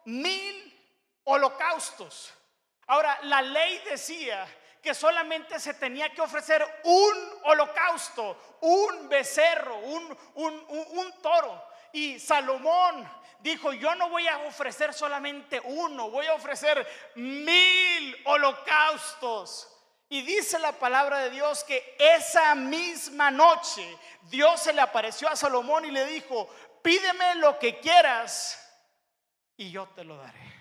[0.04, 0.78] mil
[1.24, 2.34] holocaustos."
[2.88, 4.46] Ahora, la ley decía
[4.82, 7.14] que solamente se tenía que ofrecer un
[7.44, 11.64] holocausto, un becerro, un, un, un toro.
[11.92, 13.10] Y Salomón
[13.40, 19.76] dijo, yo no voy a ofrecer solamente uno, voy a ofrecer mil holocaustos.
[20.10, 25.36] Y dice la palabra de Dios que esa misma noche Dios se le apareció a
[25.36, 26.50] Salomón y le dijo,
[26.82, 28.60] pídeme lo que quieras
[29.56, 30.59] y yo te lo daré.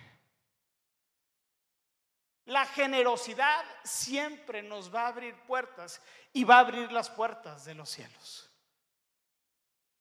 [2.49, 6.01] La generosidad siempre nos va a abrir puertas
[6.33, 8.49] y va a abrir las puertas de los cielos.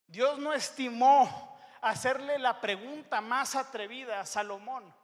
[0.07, 4.94] Dios no estimó hacerle la pregunta más atrevida a Salomón,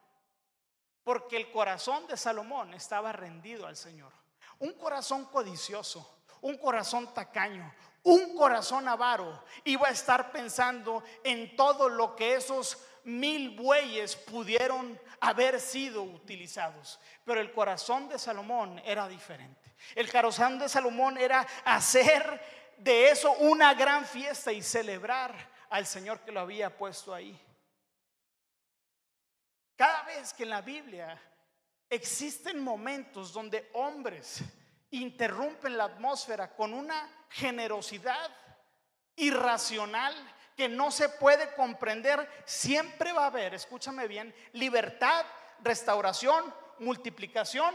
[1.03, 4.14] porque el corazón de Salomón estaba rendido al Señor.
[4.61, 7.74] Un corazón codicioso, un corazón tacaño,
[8.05, 14.98] un corazón avaro iba a estar pensando en todo lo que esos mil bueyes pudieron
[15.20, 16.98] haber sido utilizados.
[17.24, 19.74] Pero el corazón de Salomón era diferente.
[19.94, 22.40] El corazón de Salomón era hacer
[22.78, 25.34] de eso una gran fiesta y celebrar
[25.70, 27.38] al Señor que lo había puesto ahí.
[29.76, 31.20] Cada vez que en la Biblia
[31.90, 34.42] existen momentos donde hombres
[34.90, 38.30] interrumpen la atmósfera con una generosidad
[39.16, 40.14] irracional
[40.57, 45.24] que no se puede comprender, siempre va a haber, escúchame bien, libertad,
[45.62, 47.74] restauración, multiplicación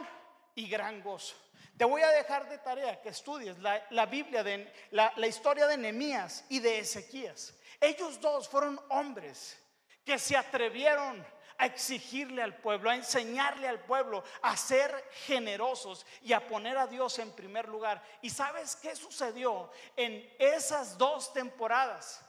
[0.55, 1.35] y gran gozo.
[1.77, 5.77] Te voy a dejar de tarea que estudies la, Biblia, de, la, la historia de
[5.77, 7.53] Nehemías y de Ezequías.
[7.79, 9.57] Ellos dos fueron hombres
[10.03, 11.25] que se atrevieron
[11.57, 16.87] a exigirle al pueblo, a enseñarle al pueblo a ser generosos y a poner a
[16.87, 18.01] Dios en primer lugar.
[18.21, 22.25] ¿Y sabes qué sucedió en esas dos temporadas?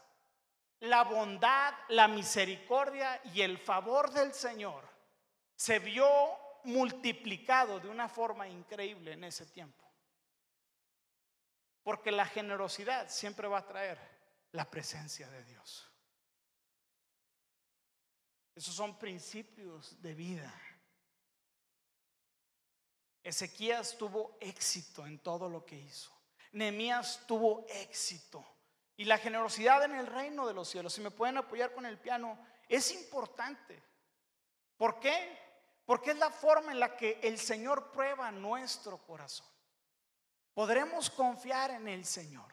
[0.80, 4.88] La bondad, la misericordia y el favor del Señor
[5.54, 6.08] se vio
[6.64, 9.84] multiplicado de una forma increíble en ese tiempo.
[11.82, 13.98] Porque la generosidad siempre va a traer
[14.52, 15.86] la presencia de Dios.
[18.54, 20.54] Esos son principios de vida.
[23.22, 26.10] Ezequías tuvo éxito en todo lo que hizo.
[26.52, 28.44] Nehemías tuvo éxito.
[29.00, 31.98] Y la generosidad en el reino de los cielos, si me pueden apoyar con el
[31.98, 32.38] piano,
[32.68, 33.82] es importante.
[34.76, 35.38] ¿Por qué?
[35.86, 39.46] Porque es la forma en la que el Señor prueba nuestro corazón.
[40.52, 42.52] Podremos confiar en el Señor.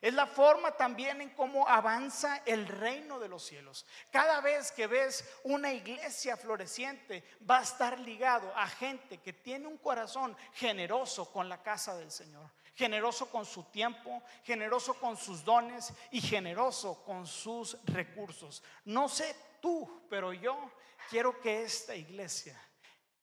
[0.00, 3.84] Es la forma también en cómo avanza el reino de los cielos.
[4.10, 9.66] Cada vez que ves una iglesia floreciente, va a estar ligado a gente que tiene
[9.66, 15.42] un corazón generoso con la casa del Señor, generoso con su tiempo, generoso con sus
[15.44, 18.62] dones y generoso con sus recursos.
[18.84, 20.70] No sé tú, pero yo
[21.10, 22.60] quiero que esta iglesia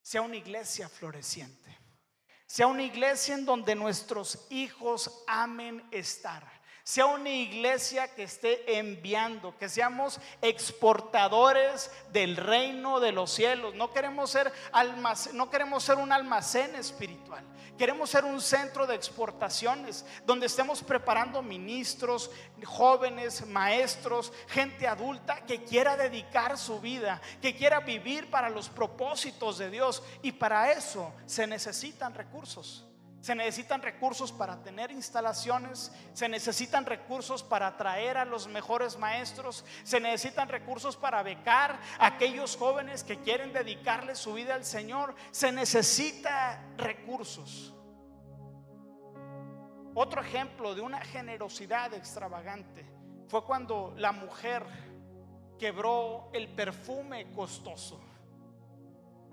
[0.02, 1.78] sea una iglesia floreciente.
[2.46, 9.58] Sea una iglesia en donde nuestros hijos amen estar sea una iglesia que esté enviando,
[9.58, 13.74] que seamos exportadores del reino de los cielos.
[13.76, 14.52] No queremos ser
[15.34, 17.44] no queremos ser un almacén espiritual.
[17.78, 22.30] Queremos ser un centro de exportaciones donde estemos preparando ministros,
[22.66, 29.58] jóvenes, maestros, gente adulta que quiera dedicar su vida, que quiera vivir para los propósitos
[29.58, 32.86] de Dios y para eso se necesitan recursos.
[33.24, 39.64] Se necesitan recursos para tener instalaciones, se necesitan recursos para atraer a los mejores maestros,
[39.86, 45.16] se necesitan recursos para becar a aquellos jóvenes que quieren dedicarle su vida al Señor,
[45.32, 47.74] se necesita recursos.
[49.96, 52.86] Otro ejemplo de una generosidad extravagante
[53.30, 54.66] fue cuando la mujer
[55.58, 58.02] quebró el perfume costoso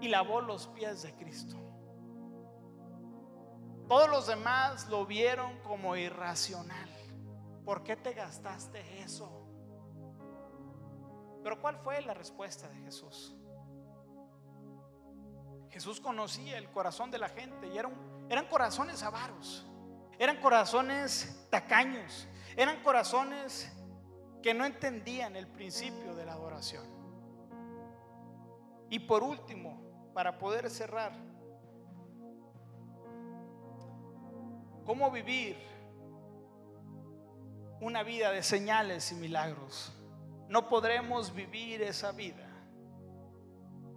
[0.00, 1.69] y lavó los pies de Cristo.
[3.90, 6.88] Todos los demás lo vieron como irracional.
[7.64, 9.28] ¿Por qué te gastaste eso?
[11.42, 13.34] Pero ¿cuál fue la respuesta de Jesús?
[15.70, 17.92] Jesús conocía el corazón de la gente y eran,
[18.28, 19.66] eran corazones avaros,
[20.20, 23.72] eran corazones tacaños, eran corazones
[24.40, 26.84] que no entendían el principio de la adoración.
[28.88, 31.10] Y por último, para poder cerrar,
[34.84, 35.56] cómo vivir
[37.80, 39.92] una vida de señales y milagros.
[40.48, 42.46] No podremos vivir esa vida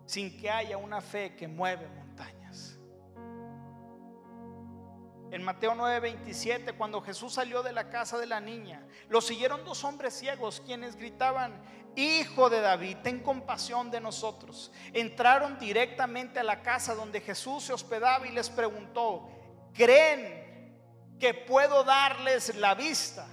[0.05, 2.77] sin que haya una fe que mueve montañas.
[5.31, 9.83] En Mateo 9:27, cuando Jesús salió de la casa de la niña, lo siguieron dos
[9.83, 11.63] hombres ciegos quienes gritaban,
[11.95, 14.71] Hijo de David, ten compasión de nosotros.
[14.93, 19.29] Entraron directamente a la casa donde Jesús se hospedaba y les preguntó,
[19.73, 20.42] ¿creen
[21.19, 23.27] que puedo darles la vista?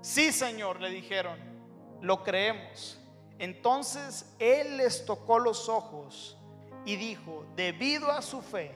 [0.00, 1.38] Sí, Señor, le dijeron,
[2.00, 3.00] lo creemos.
[3.38, 6.38] Entonces Él les tocó los ojos
[6.84, 8.74] y dijo, debido a su fe,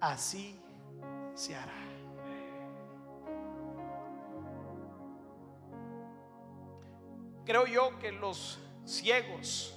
[0.00, 0.60] así
[1.34, 1.72] se hará.
[7.44, 9.74] Creo yo que los ciegos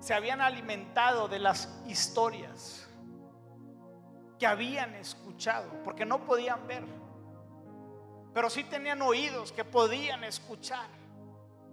[0.00, 2.87] se habían alimentado de las historias
[4.38, 6.84] que habían escuchado, porque no podían ver,
[8.32, 10.86] pero sí tenían oídos que podían escuchar.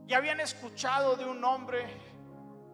[0.07, 1.85] Y habían escuchado de un hombre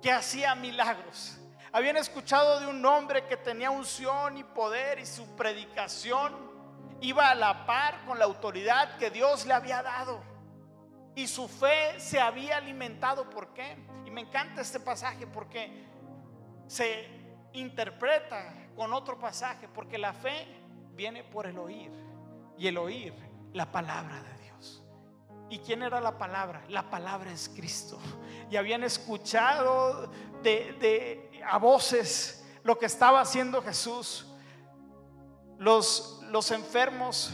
[0.02, 1.38] que hacía milagros.
[1.72, 6.52] Habían escuchado de un hombre que tenía unción y poder y su predicación
[7.00, 10.22] iba a la par con la autoridad que Dios le había dado.
[11.16, 13.30] Y su fe se había alimentado.
[13.30, 13.78] ¿Por qué?
[14.06, 15.86] Y me encanta este pasaje porque
[16.68, 17.08] se
[17.54, 19.68] interpreta con otro pasaje.
[19.68, 20.48] Porque la fe
[20.96, 21.92] viene por el oír.
[22.58, 23.14] Y el oír
[23.54, 24.84] la palabra de Dios.
[25.52, 26.64] ¿Y quién era la palabra?
[26.68, 28.00] La palabra es Cristo.
[28.50, 30.12] Y habían escuchado
[30.42, 34.26] de, a voces lo que estaba haciendo Jesús.
[35.60, 37.32] Los, los enfermos,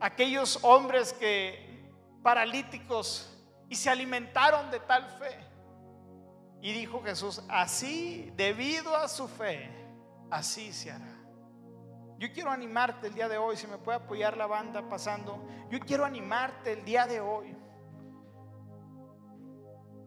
[0.00, 1.86] aquellos hombres que
[2.22, 3.30] paralíticos
[3.68, 5.38] y se alimentaron de tal fe.
[6.62, 9.81] Y dijo Jesús, así, debido a su fe,
[10.32, 11.18] así se hará.
[12.18, 15.78] Yo quiero animarte el día de hoy, si me puede apoyar la banda pasando, yo
[15.80, 17.56] quiero animarte el día de hoy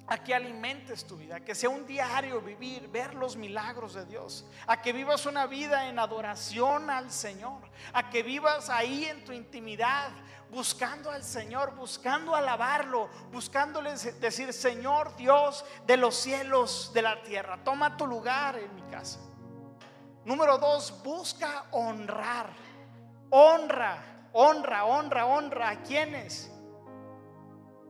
[0.07, 4.05] a que alimentes tu vida, a que sea un diario vivir, ver los milagros de
[4.05, 9.23] Dios, a que vivas una vida en adoración al Señor, a que vivas ahí en
[9.25, 10.09] tu intimidad,
[10.49, 17.63] buscando al Señor, buscando alabarlo, buscándole decir, Señor Dios de los cielos, de la tierra,
[17.63, 19.19] toma tu lugar en mi casa.
[20.25, 22.49] Número dos, busca honrar,
[23.29, 26.51] honra, honra, honra, honra a quienes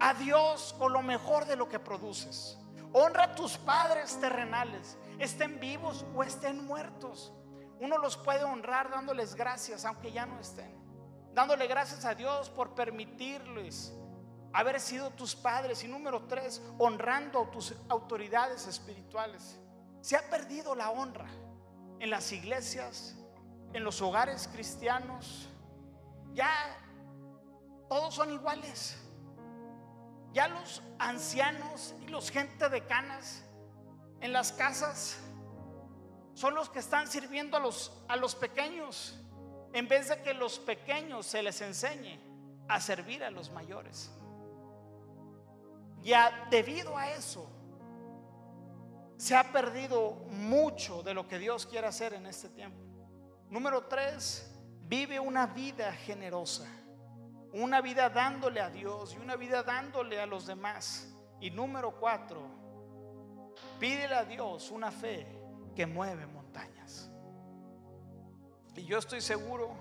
[0.02, 2.58] a Dios con lo mejor de lo que produces.
[2.92, 7.32] Honra a tus padres terrenales, estén vivos o estén muertos.
[7.80, 10.76] Uno los puede honrar dándoles gracias, aunque ya no estén.
[11.34, 13.94] Dándole gracias a Dios por permitirles
[14.52, 15.86] haber sido tus padres.
[15.86, 19.58] Y número tres, honrando a tus autoridades espirituales.
[20.02, 21.28] Se ha perdido la honra
[22.00, 23.16] en las iglesias,
[23.74, 25.50] en los hogares cristianos.
[26.34, 26.52] Ya
[27.90, 28.98] todos son iguales.
[30.34, 33.44] Ya los ancianos y los gente de canas
[34.20, 35.18] en las casas
[36.34, 39.18] son los que están sirviendo a los, a los pequeños,
[39.74, 42.20] en vez de que los pequeños se les enseñe
[42.68, 44.12] a servir a los mayores.
[46.02, 47.50] Ya debido a eso,
[49.18, 52.80] se ha perdido mucho de lo que Dios quiere hacer en este tiempo.
[53.50, 54.52] Número tres,
[54.88, 56.68] vive una vida generosa
[57.56, 61.08] una vida dándole a Dios y una vida dándole a los demás.
[61.40, 62.42] Y número cuatro,
[63.80, 65.26] pídele a Dios una fe
[65.74, 67.10] que mueve montañas.
[68.76, 69.74] Y yo estoy seguro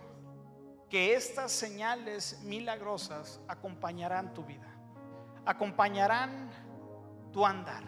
[0.88, 4.72] que estas señales milagrosas acompañarán tu vida,
[5.44, 6.50] acompañarán
[7.32, 7.82] tu andar,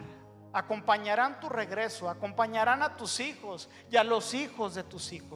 [0.57, 5.29] acompañarán tu regreso, acompañarán a tus hijos y a los hijos de tus hijos.